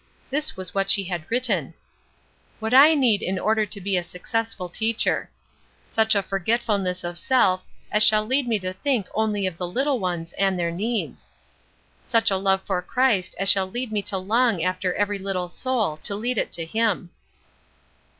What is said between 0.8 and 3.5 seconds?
she had written: "What I need in